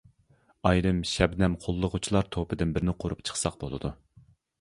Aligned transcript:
ئايرىم 0.69 1.01
شەبنەم 1.09 1.57
قوللىغۇچىلار 1.65 2.31
توپىدىن 2.37 2.73
بىرنى 2.79 2.95
قۇرۇپ 3.05 3.21
چىقساق 3.31 3.61
بولىدۇ. 3.65 3.93